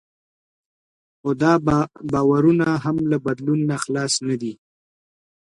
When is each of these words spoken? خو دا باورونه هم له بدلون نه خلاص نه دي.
خو 1.19 1.29
دا 1.41 1.53
باورونه 2.11 2.67
هم 2.83 2.97
له 3.11 3.17
بدلون 3.25 3.59
نه 3.69 3.77
خلاص 3.83 4.13
نه 4.27 4.35
دي. 4.41 4.53